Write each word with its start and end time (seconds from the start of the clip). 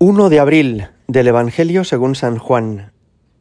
1 0.00 0.28
de 0.28 0.38
abril 0.38 0.86
del 1.08 1.26
Evangelio 1.26 1.82
según 1.82 2.14
San 2.14 2.38
Juan. 2.38 2.92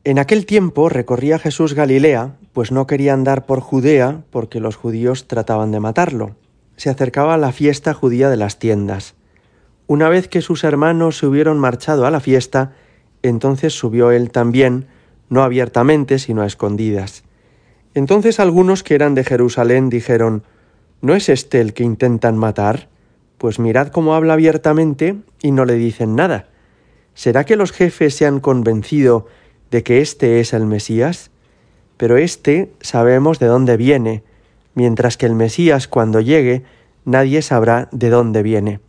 En 0.04 0.18
aquel 0.18 0.48
tiempo 0.48 0.90
recorría 0.90 1.38
Jesús 1.38 1.76
Galilea, 1.76 2.38
pues 2.52 2.72
no 2.72 2.88
quería 2.88 3.14
andar 3.14 3.46
por 3.46 3.60
Judea 3.60 4.24
porque 4.32 4.60
los 4.60 4.76
judíos 4.76 5.28
trataban 5.28 5.72
de 5.72 5.80
matarlo. 5.80 6.36
Se 6.76 6.90
acercaba 6.90 7.38
la 7.38 7.52
fiesta 7.52 7.94
judía 7.94 8.32
de 8.32 8.38
las 8.38 8.58
tiendas. 8.58 9.14
Una 9.86 10.10
vez 10.10 10.28
que 10.28 10.42
sus 10.42 10.64
hermanos 10.64 11.20
se 11.20 11.28
hubieron 11.28 11.60
marchado 11.60 12.08
a 12.08 12.12
la 12.12 12.22
fiesta, 12.22 12.74
entonces 13.22 13.74
subió 13.74 14.10
él 14.10 14.32
también, 14.32 14.88
no 15.30 15.44
abiertamente, 15.44 16.18
sino 16.18 16.42
a 16.42 16.48
escondidas. 16.48 17.24
Entonces 17.94 18.40
algunos 18.40 18.82
que 18.82 18.96
eran 18.96 19.14
de 19.14 19.24
Jerusalén 19.24 19.90
dijeron, 19.90 20.42
¿No 21.02 21.14
es 21.14 21.30
este 21.30 21.62
el 21.62 21.76
que 21.76 21.84
intentan 21.84 22.36
matar? 22.36 22.90
Pues 23.38 23.60
mirad 23.60 23.90
cómo 23.90 24.16
habla 24.16 24.34
abiertamente 24.34 25.16
y 25.42 25.52
no 25.52 25.66
le 25.66 25.76
dicen 25.76 26.16
nada. 26.16 26.48
¿Será 27.14 27.46
que 27.46 27.56
los 27.56 27.72
jefes 27.72 28.16
se 28.16 28.26
han 28.26 28.40
convencido 28.40 29.28
de 29.70 29.84
que 29.84 30.02
éste 30.02 30.40
es 30.40 30.54
el 30.54 30.66
Mesías? 30.66 31.30
Pero 31.98 32.18
éste 32.18 32.72
sabemos 32.82 33.38
de 33.40 33.48
dónde 33.48 33.78
viene, 33.78 34.24
mientras 34.74 35.18
que 35.18 35.28
el 35.28 35.36
Mesías 35.36 35.88
cuando 35.88 36.20
llegue 36.20 36.64
nadie 37.06 37.42
sabrá 37.42 37.90
de 37.92 38.10
dónde 38.10 38.42
viene. 38.42 38.80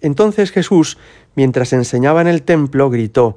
Entonces 0.00 0.52
Jesús, 0.52 0.98
mientras 1.34 1.72
enseñaba 1.72 2.22
en 2.22 2.28
el 2.28 2.42
templo, 2.42 2.88
gritó, 2.88 3.36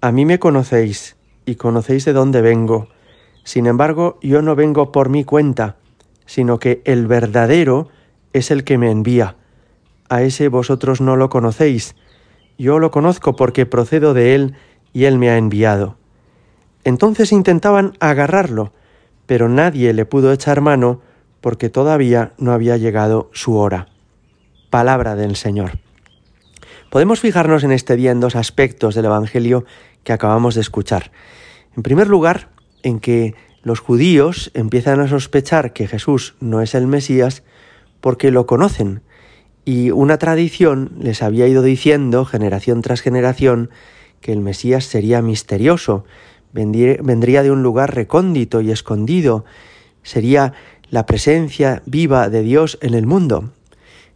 A 0.00 0.10
mí 0.12 0.24
me 0.24 0.38
conocéis, 0.38 1.16
y 1.46 1.54
conocéis 1.54 2.04
de 2.04 2.12
dónde 2.12 2.42
vengo. 2.42 2.88
Sin 3.44 3.66
embargo, 3.66 4.18
yo 4.22 4.42
no 4.42 4.54
vengo 4.54 4.92
por 4.92 5.08
mi 5.08 5.24
cuenta, 5.24 5.76
sino 6.26 6.58
que 6.58 6.82
el 6.84 7.06
verdadero 7.06 7.88
es 8.32 8.50
el 8.50 8.64
que 8.64 8.76
me 8.76 8.90
envía 8.90 9.37
a 10.08 10.22
ese 10.22 10.48
vosotros 10.48 11.00
no 11.00 11.16
lo 11.16 11.28
conocéis, 11.28 11.94
yo 12.58 12.78
lo 12.78 12.90
conozco 12.90 13.36
porque 13.36 13.66
procedo 13.66 14.14
de 14.14 14.34
él 14.34 14.54
y 14.92 15.04
él 15.04 15.18
me 15.18 15.30
ha 15.30 15.38
enviado. 15.38 15.96
Entonces 16.84 17.32
intentaban 17.32 17.92
agarrarlo, 18.00 18.72
pero 19.26 19.48
nadie 19.48 19.92
le 19.92 20.06
pudo 20.06 20.32
echar 20.32 20.60
mano 20.60 21.00
porque 21.40 21.68
todavía 21.68 22.32
no 22.38 22.52
había 22.52 22.76
llegado 22.76 23.30
su 23.32 23.56
hora. 23.56 23.88
Palabra 24.70 25.14
del 25.14 25.36
Señor. 25.36 25.78
Podemos 26.90 27.20
fijarnos 27.20 27.64
en 27.64 27.72
este 27.72 27.96
día 27.96 28.10
en 28.10 28.20
dos 28.20 28.34
aspectos 28.34 28.94
del 28.94 29.04
Evangelio 29.04 29.64
que 30.04 30.12
acabamos 30.12 30.54
de 30.54 30.62
escuchar. 30.62 31.12
En 31.76 31.82
primer 31.82 32.08
lugar, 32.08 32.48
en 32.82 32.98
que 32.98 33.34
los 33.62 33.80
judíos 33.80 34.50
empiezan 34.54 35.00
a 35.00 35.08
sospechar 35.08 35.72
que 35.72 35.86
Jesús 35.86 36.34
no 36.40 36.62
es 36.62 36.74
el 36.74 36.86
Mesías 36.86 37.42
porque 38.00 38.30
lo 38.30 38.46
conocen, 38.46 39.02
y 39.68 39.90
una 39.90 40.16
tradición 40.16 40.92
les 40.98 41.22
había 41.22 41.46
ido 41.46 41.62
diciendo, 41.62 42.24
generación 42.24 42.80
tras 42.80 43.02
generación, 43.02 43.68
que 44.22 44.32
el 44.32 44.40
Mesías 44.40 44.86
sería 44.86 45.20
misterioso, 45.20 46.06
vendría 46.54 47.42
de 47.42 47.50
un 47.50 47.62
lugar 47.62 47.94
recóndito 47.94 48.62
y 48.62 48.70
escondido, 48.70 49.44
sería 50.02 50.54
la 50.88 51.04
presencia 51.04 51.82
viva 51.84 52.30
de 52.30 52.40
Dios 52.40 52.78
en 52.80 52.94
el 52.94 53.04
mundo. 53.04 53.50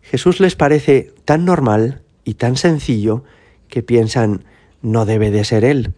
Jesús 0.01 0.41
les 0.41 0.57
parece 0.57 1.13
tan 1.27 1.45
normal 1.45 2.01
y 2.25 2.33
tan 2.33 2.57
sencillo 2.57 3.23
que 3.69 3.83
piensan 3.83 4.45
no 4.81 5.05
debe 5.05 5.31
de 5.31 5.45
ser 5.45 5.67
Él. 5.67 5.93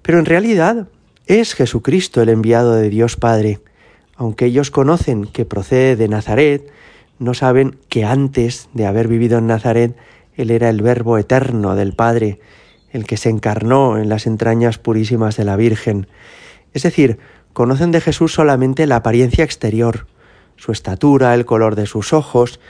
Pero 0.00 0.18
en 0.18 0.24
realidad 0.24 0.88
es 1.26 1.52
Jesucristo 1.52 2.22
el 2.22 2.30
enviado 2.30 2.74
de 2.74 2.88
Dios 2.88 3.16
Padre, 3.16 3.60
aunque 4.16 4.46
ellos 4.46 4.70
conocen 4.70 5.26
que 5.26 5.44
procede 5.44 5.94
de 5.94 6.08
Nazaret, 6.08 6.72
no 7.18 7.34
saben 7.34 7.76
que 7.88 8.04
antes 8.04 8.68
de 8.74 8.86
haber 8.86 9.08
vivido 9.08 9.38
en 9.38 9.46
Nazaret, 9.46 9.96
Él 10.36 10.50
era 10.50 10.68
el 10.68 10.82
Verbo 10.82 11.18
eterno 11.18 11.74
del 11.74 11.92
Padre, 11.92 12.40
el 12.92 13.04
que 13.04 13.16
se 13.16 13.28
encarnó 13.28 13.98
en 13.98 14.08
las 14.08 14.26
entrañas 14.26 14.78
purísimas 14.78 15.36
de 15.36 15.44
la 15.44 15.56
Virgen. 15.56 16.06
Es 16.74 16.82
decir, 16.82 17.18
conocen 17.52 17.90
de 17.90 18.00
Jesús 18.00 18.32
solamente 18.32 18.86
la 18.86 18.96
apariencia 18.96 19.44
exterior, 19.44 20.06
su 20.56 20.72
estatura, 20.72 21.34
el 21.34 21.44
color 21.44 21.76
de 21.76 21.86
sus 21.86 22.12
ojos, 22.12 22.60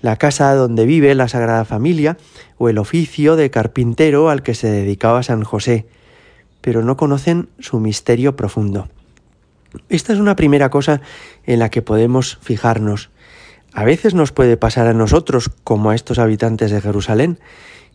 la 0.00 0.16
casa 0.16 0.54
donde 0.54 0.86
vive 0.86 1.14
la 1.14 1.28
Sagrada 1.28 1.64
Familia 1.64 2.16
o 2.56 2.68
el 2.68 2.78
oficio 2.78 3.36
de 3.36 3.50
carpintero 3.50 4.30
al 4.30 4.42
que 4.42 4.54
se 4.54 4.68
dedicaba 4.68 5.22
San 5.22 5.42
José, 5.42 5.86
pero 6.60 6.82
no 6.82 6.96
conocen 6.96 7.48
su 7.58 7.80
misterio 7.80 8.36
profundo. 8.36 8.88
Esta 9.88 10.12
es 10.12 10.18
una 10.18 10.36
primera 10.36 10.70
cosa 10.70 11.00
en 11.44 11.58
la 11.58 11.68
que 11.68 11.82
podemos 11.82 12.38
fijarnos. 12.40 13.10
A 13.72 13.84
veces 13.84 14.14
nos 14.14 14.32
puede 14.32 14.56
pasar 14.56 14.86
a 14.86 14.94
nosotros, 14.94 15.50
como 15.64 15.90
a 15.90 15.94
estos 15.94 16.18
habitantes 16.18 16.70
de 16.70 16.80
Jerusalén, 16.80 17.38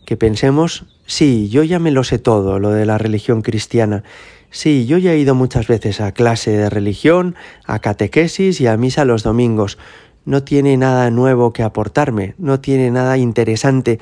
que 0.06 0.16
pensemos, 0.16 0.86
sí, 1.06 1.48
yo 1.48 1.62
ya 1.62 1.78
me 1.78 1.90
lo 1.90 2.04
sé 2.04 2.18
todo, 2.18 2.58
lo 2.58 2.70
de 2.70 2.86
la 2.86 2.98
religión 2.98 3.42
cristiana, 3.42 4.04
sí, 4.50 4.86
yo 4.86 4.98
ya 4.98 5.12
he 5.12 5.18
ido 5.18 5.34
muchas 5.34 5.66
veces 5.66 6.00
a 6.00 6.12
clase 6.12 6.52
de 6.52 6.70
religión, 6.70 7.34
a 7.64 7.80
catequesis 7.80 8.60
y 8.60 8.66
a 8.66 8.76
misa 8.76 9.04
los 9.04 9.22
domingos, 9.22 9.78
no 10.24 10.42
tiene 10.42 10.76
nada 10.76 11.10
nuevo 11.10 11.52
que 11.52 11.62
aportarme, 11.62 12.34
no 12.38 12.60
tiene 12.60 12.90
nada 12.90 13.18
interesante 13.18 13.98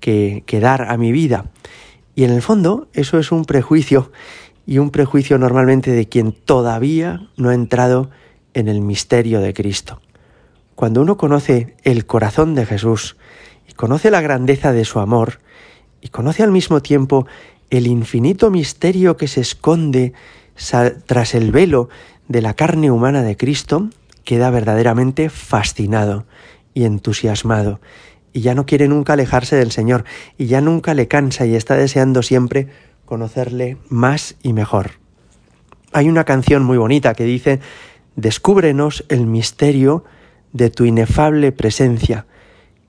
que, 0.00 0.44
que 0.46 0.60
dar 0.60 0.82
a 0.82 0.96
mi 0.96 1.10
vida. 1.10 1.46
Y 2.14 2.24
en 2.24 2.30
el 2.30 2.42
fondo 2.42 2.88
eso 2.92 3.18
es 3.18 3.32
un 3.32 3.44
prejuicio, 3.44 4.12
y 4.66 4.78
un 4.78 4.90
prejuicio 4.90 5.38
normalmente 5.38 5.90
de 5.90 6.08
quien 6.08 6.32
todavía 6.32 7.28
no 7.36 7.50
ha 7.50 7.54
entrado 7.54 8.10
en 8.54 8.68
el 8.68 8.80
misterio 8.80 9.40
de 9.40 9.52
Cristo. 9.52 10.00
Cuando 10.74 11.02
uno 11.02 11.16
conoce 11.16 11.76
el 11.82 12.06
corazón 12.06 12.54
de 12.54 12.66
Jesús 12.66 13.16
y 13.68 13.72
conoce 13.74 14.10
la 14.10 14.20
grandeza 14.20 14.72
de 14.72 14.84
su 14.84 14.98
amor 14.98 15.38
y 16.00 16.08
conoce 16.08 16.42
al 16.42 16.50
mismo 16.50 16.82
tiempo 16.82 17.26
el 17.70 17.86
infinito 17.86 18.50
misterio 18.50 19.16
que 19.16 19.28
se 19.28 19.40
esconde 19.40 20.12
tras 21.06 21.34
el 21.34 21.50
velo 21.50 21.88
de 22.28 22.42
la 22.42 22.54
carne 22.54 22.90
humana 22.90 23.22
de 23.22 23.36
Cristo, 23.36 23.88
queda 24.24 24.50
verdaderamente 24.50 25.28
fascinado 25.28 26.26
y 26.74 26.84
entusiasmado 26.84 27.80
y 28.32 28.40
ya 28.40 28.54
no 28.54 28.66
quiere 28.66 28.88
nunca 28.88 29.14
alejarse 29.14 29.56
del 29.56 29.70
Señor 29.70 30.04
y 30.36 30.46
ya 30.46 30.60
nunca 30.60 30.92
le 30.92 31.08
cansa 31.08 31.46
y 31.46 31.54
está 31.54 31.76
deseando 31.76 32.22
siempre 32.22 32.68
conocerle 33.04 33.78
más 33.88 34.34
y 34.42 34.52
mejor. 34.52 34.92
Hay 35.92 36.08
una 36.08 36.24
canción 36.24 36.64
muy 36.64 36.76
bonita 36.76 37.14
que 37.14 37.24
dice, 37.24 37.60
Descúbrenos 38.16 39.04
el 39.08 39.26
misterio 39.26 40.04
de 40.54 40.70
tu 40.70 40.86
inefable 40.86 41.52
presencia, 41.52 42.26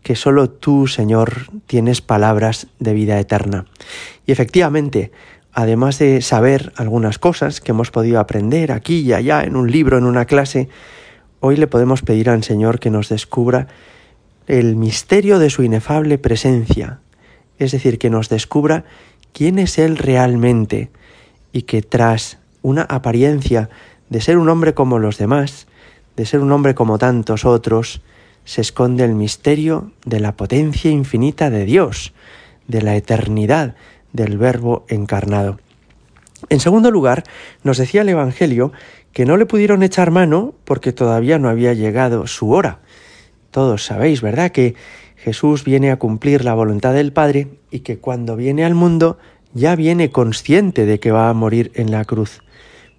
que 0.04 0.16
solo 0.16 0.50
tú, 0.50 0.88
Señor, 0.88 1.50
tienes 1.66 2.00
palabras 2.00 2.68
de 2.80 2.94
vida 2.94 3.20
eterna. 3.20 3.66
Y 4.26 4.32
efectivamente, 4.32 5.12
además 5.52 5.98
de 5.98 6.22
saber 6.22 6.72
algunas 6.78 7.18
cosas 7.18 7.60
que 7.60 7.72
hemos 7.72 7.90
podido 7.90 8.20
aprender 8.20 8.72
aquí 8.72 9.00
y 9.00 9.14
allá, 9.14 9.44
en 9.44 9.56
un 9.56 9.72
libro, 9.72 9.98
en 9.98 10.06
una 10.06 10.26
clase, 10.26 10.70
hoy 11.40 11.58
le 11.58 11.66
podemos 11.66 12.04
pedir 12.04 12.30
al 12.30 12.44
Señor 12.44 12.80
que 12.80 12.92
nos 12.92 13.10
descubra 13.10 13.68
el 14.46 14.76
misterio 14.76 15.40
de 15.40 15.50
su 15.50 15.64
inefable 15.64 16.20
presencia, 16.20 17.00
es 17.58 17.72
decir, 17.72 17.98
que 17.98 18.12
nos 18.12 18.30
descubra 18.30 18.86
quién 19.34 19.58
es 19.58 19.80
Él 19.80 19.98
realmente 19.98 20.92
y 21.52 21.64
que 21.64 21.82
tras 21.82 22.38
una 22.62 22.84
apariencia 22.84 23.70
de 24.10 24.22
ser 24.22 24.38
un 24.38 24.50
hombre 24.50 24.76
como 24.76 25.00
los 25.00 25.18
demás, 25.18 25.66
de 26.16 26.26
ser 26.26 26.40
un 26.40 26.52
hombre 26.52 26.76
como 26.76 26.98
tantos 26.98 27.46
otros, 27.46 28.02
se 28.44 28.62
esconde 28.62 29.04
el 29.04 29.16
misterio 29.16 29.92
de 30.06 30.20
la 30.20 30.36
potencia 30.36 30.92
infinita 30.92 31.50
de 31.50 31.66
Dios, 31.66 32.14
de 32.68 32.82
la 32.82 32.96
eternidad 32.96 33.76
del 34.14 34.38
Verbo 34.38 34.86
encarnado. 34.88 35.60
En 36.50 36.60
segundo 36.60 36.92
lugar, 36.92 37.24
nos 37.64 37.78
decía 37.78 38.02
el 38.02 38.10
Evangelio 38.10 38.72
que 39.14 39.26
no 39.26 39.38
le 39.38 39.46
pudieron 39.46 39.84
echar 39.84 40.12
mano 40.12 40.54
porque 40.64 40.92
todavía 40.92 41.40
no 41.40 41.50
había 41.50 41.74
llegado 41.74 42.28
su 42.28 42.52
hora. 42.52 42.80
Todos 43.52 43.86
sabéis, 43.86 44.22
¿verdad?, 44.22 44.52
que 44.52 44.76
Jesús 45.16 45.64
viene 45.64 45.92
a 45.92 45.98
cumplir 45.98 46.44
la 46.44 46.54
voluntad 46.54 46.94
del 46.94 47.14
Padre 47.14 47.48
y 47.72 47.80
que 47.80 47.98
cuando 47.98 48.36
viene 48.36 48.64
al 48.64 48.76
mundo 48.76 49.18
ya 49.54 49.76
viene 49.76 50.12
consciente 50.12 50.86
de 50.86 51.00
que 51.00 51.12
va 51.12 51.30
a 51.30 51.34
morir 51.34 51.72
en 51.76 51.90
la 51.90 52.06
cruz. 52.06 52.42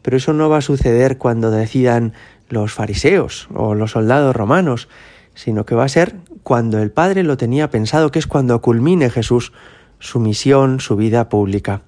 Pero 0.02 0.16
eso 0.16 0.32
no 0.32 0.48
va 0.48 0.58
a 0.58 0.62
suceder 0.62 1.18
cuando 1.18 1.50
decidan 1.50 2.14
los 2.48 2.72
fariseos 2.72 3.48
o 3.54 3.74
los 3.74 3.92
soldados 3.92 4.34
romanos, 4.34 4.88
sino 5.34 5.66
que 5.66 5.74
va 5.74 5.84
a 5.84 5.88
ser 5.88 6.16
cuando 6.42 6.78
el 6.78 6.90
Padre 6.90 7.22
lo 7.22 7.36
tenía 7.36 7.70
pensado, 7.70 8.10
que 8.10 8.18
es 8.18 8.26
cuando 8.26 8.60
culmine 8.60 9.10
Jesús 9.10 9.52
su 9.98 10.20
misión, 10.20 10.80
su 10.80 10.96
vida 10.96 11.28
pública. 11.28 11.82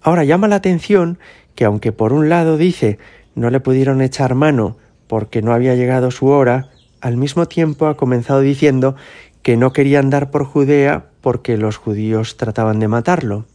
Ahora 0.00 0.24
llama 0.24 0.48
la 0.48 0.56
atención 0.56 1.18
que 1.54 1.64
aunque 1.64 1.92
por 1.92 2.12
un 2.12 2.28
lado 2.28 2.56
dice 2.56 2.98
no 3.34 3.50
le 3.50 3.60
pudieron 3.60 4.00
echar 4.00 4.34
mano 4.34 4.76
porque 5.06 5.42
no 5.42 5.52
había 5.52 5.74
llegado 5.74 6.10
su 6.10 6.26
hora, 6.26 6.70
al 7.00 7.16
mismo 7.16 7.46
tiempo 7.46 7.86
ha 7.86 7.96
comenzado 7.96 8.40
diciendo 8.40 8.96
que 9.42 9.56
no 9.56 9.72
quería 9.72 10.00
andar 10.00 10.30
por 10.30 10.44
Judea 10.44 11.06
porque 11.20 11.56
los 11.56 11.76
judíos 11.76 12.36
trataban 12.36 12.80
de 12.80 12.88
matarlo. 12.88 13.46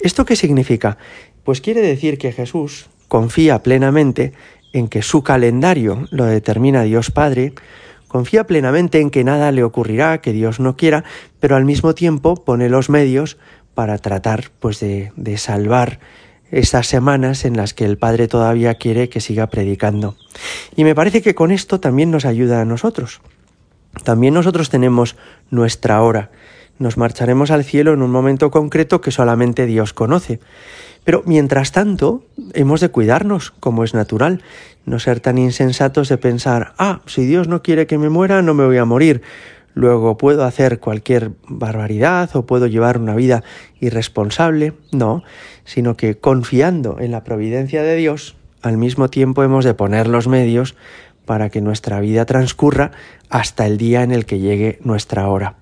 ¿Esto 0.00 0.24
qué 0.24 0.36
significa? 0.36 0.98
Pues 1.44 1.60
quiere 1.60 1.80
decir 1.80 2.18
que 2.18 2.32
Jesús 2.32 2.88
confía 3.08 3.62
plenamente 3.62 4.32
en 4.76 4.88
que 4.88 5.00
su 5.00 5.22
calendario 5.22 6.06
lo 6.10 6.26
determina 6.26 6.82
Dios 6.82 7.10
Padre, 7.10 7.54
confía 8.08 8.44
plenamente 8.44 9.00
en 9.00 9.08
que 9.08 9.24
nada 9.24 9.50
le 9.50 9.64
ocurrirá, 9.64 10.20
que 10.20 10.32
Dios 10.32 10.60
no 10.60 10.76
quiera, 10.76 11.02
pero 11.40 11.56
al 11.56 11.64
mismo 11.64 11.94
tiempo 11.94 12.44
pone 12.44 12.68
los 12.68 12.90
medios 12.90 13.38
para 13.74 13.96
tratar 13.96 14.50
pues 14.60 14.78
de, 14.78 15.12
de 15.16 15.38
salvar 15.38 15.98
esas 16.50 16.86
semanas 16.86 17.46
en 17.46 17.56
las 17.56 17.72
que 17.72 17.86
el 17.86 17.96
Padre 17.96 18.28
todavía 18.28 18.74
quiere 18.74 19.08
que 19.08 19.20
siga 19.20 19.46
predicando. 19.46 20.14
Y 20.76 20.84
me 20.84 20.94
parece 20.94 21.22
que 21.22 21.34
con 21.34 21.52
esto 21.52 21.80
también 21.80 22.10
nos 22.10 22.26
ayuda 22.26 22.60
a 22.60 22.66
nosotros. 22.66 23.22
También 24.04 24.34
nosotros 24.34 24.68
tenemos 24.68 25.16
nuestra 25.50 26.02
hora. 26.02 26.30
Nos 26.78 26.96
marcharemos 26.96 27.50
al 27.50 27.64
cielo 27.64 27.92
en 27.94 28.02
un 28.02 28.10
momento 28.10 28.50
concreto 28.50 29.00
que 29.00 29.10
solamente 29.10 29.66
Dios 29.66 29.92
conoce. 29.92 30.40
Pero 31.04 31.22
mientras 31.24 31.72
tanto, 31.72 32.24
hemos 32.52 32.80
de 32.80 32.88
cuidarnos, 32.88 33.52
como 33.60 33.84
es 33.84 33.94
natural, 33.94 34.42
no 34.84 34.98
ser 34.98 35.20
tan 35.20 35.38
insensatos 35.38 36.08
de 36.08 36.18
pensar, 36.18 36.74
ah, 36.78 37.00
si 37.06 37.24
Dios 37.24 37.48
no 37.48 37.62
quiere 37.62 37.86
que 37.86 37.96
me 37.96 38.08
muera, 38.08 38.42
no 38.42 38.54
me 38.54 38.66
voy 38.66 38.76
a 38.78 38.84
morir. 38.84 39.22
Luego 39.72 40.16
puedo 40.16 40.44
hacer 40.44 40.80
cualquier 40.80 41.32
barbaridad 41.46 42.34
o 42.34 42.46
puedo 42.46 42.66
llevar 42.66 42.98
una 42.98 43.14
vida 43.14 43.44
irresponsable. 43.78 44.72
No, 44.90 45.22
sino 45.64 45.96
que 45.96 46.18
confiando 46.18 46.98
en 46.98 47.10
la 47.12 47.24
providencia 47.24 47.82
de 47.82 47.94
Dios, 47.96 48.36
al 48.62 48.78
mismo 48.78 49.08
tiempo 49.08 49.44
hemos 49.44 49.64
de 49.64 49.74
poner 49.74 50.08
los 50.08 50.28
medios 50.28 50.76
para 51.26 51.50
que 51.50 51.60
nuestra 51.60 52.00
vida 52.00 52.24
transcurra 52.24 52.92
hasta 53.28 53.66
el 53.66 53.76
día 53.76 54.02
en 54.02 54.12
el 54.12 54.24
que 54.24 54.38
llegue 54.38 54.78
nuestra 54.82 55.28
hora. 55.28 55.56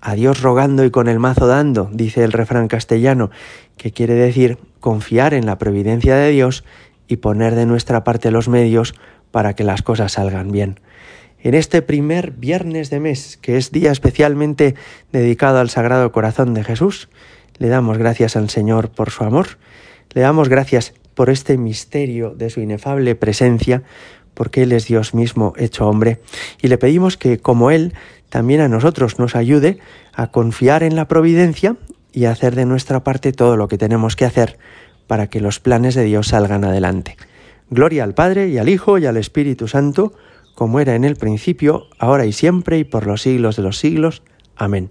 A 0.00 0.14
Dios 0.14 0.42
rogando 0.42 0.84
y 0.84 0.90
con 0.90 1.08
el 1.08 1.18
mazo 1.18 1.46
dando, 1.46 1.90
dice 1.92 2.22
el 2.22 2.32
refrán 2.32 2.68
castellano, 2.68 3.30
que 3.76 3.92
quiere 3.92 4.14
decir 4.14 4.58
confiar 4.80 5.34
en 5.34 5.46
la 5.46 5.58
providencia 5.58 6.16
de 6.16 6.30
Dios 6.30 6.64
y 7.08 7.16
poner 7.16 7.54
de 7.54 7.66
nuestra 7.66 8.04
parte 8.04 8.30
los 8.30 8.48
medios 8.48 8.94
para 9.30 9.54
que 9.54 9.64
las 9.64 9.82
cosas 9.82 10.12
salgan 10.12 10.52
bien. 10.52 10.80
En 11.40 11.54
este 11.54 11.82
primer 11.82 12.32
viernes 12.32 12.90
de 12.90 13.00
mes, 13.00 13.36
que 13.40 13.56
es 13.56 13.70
día 13.70 13.92
especialmente 13.92 14.74
dedicado 15.12 15.58
al 15.58 15.70
Sagrado 15.70 16.10
Corazón 16.10 16.54
de 16.54 16.64
Jesús, 16.64 17.08
le 17.58 17.68
damos 17.68 17.98
gracias 17.98 18.36
al 18.36 18.50
Señor 18.50 18.90
por 18.90 19.10
su 19.10 19.24
amor, 19.24 19.58
le 20.12 20.22
damos 20.22 20.48
gracias 20.48 20.94
por 21.14 21.30
este 21.30 21.56
misterio 21.56 22.34
de 22.34 22.50
su 22.50 22.60
inefable 22.60 23.14
presencia, 23.14 23.82
porque 24.36 24.62
Él 24.62 24.72
es 24.72 24.86
Dios 24.86 25.14
mismo 25.14 25.54
hecho 25.56 25.88
hombre, 25.88 26.20
y 26.60 26.68
le 26.68 26.78
pedimos 26.78 27.16
que, 27.16 27.38
como 27.38 27.70
Él, 27.70 27.94
también 28.28 28.60
a 28.60 28.68
nosotros 28.68 29.18
nos 29.18 29.34
ayude 29.34 29.78
a 30.12 30.30
confiar 30.30 30.82
en 30.82 30.94
la 30.94 31.08
providencia 31.08 31.76
y 32.12 32.26
a 32.26 32.30
hacer 32.30 32.54
de 32.54 32.66
nuestra 32.66 33.02
parte 33.02 33.32
todo 33.32 33.56
lo 33.56 33.66
que 33.66 33.78
tenemos 33.78 34.14
que 34.14 34.26
hacer 34.26 34.58
para 35.06 35.28
que 35.28 35.40
los 35.40 35.58
planes 35.58 35.94
de 35.94 36.04
Dios 36.04 36.28
salgan 36.28 36.64
adelante. 36.64 37.16
Gloria 37.70 38.04
al 38.04 38.14
Padre 38.14 38.48
y 38.48 38.58
al 38.58 38.68
Hijo 38.68 38.98
y 38.98 39.06
al 39.06 39.16
Espíritu 39.16 39.68
Santo, 39.68 40.12
como 40.54 40.80
era 40.80 40.94
en 40.94 41.04
el 41.04 41.16
principio, 41.16 41.86
ahora 41.98 42.26
y 42.26 42.32
siempre 42.32 42.78
y 42.78 42.84
por 42.84 43.06
los 43.06 43.22
siglos 43.22 43.56
de 43.56 43.62
los 43.62 43.78
siglos. 43.78 44.22
Amén. 44.54 44.90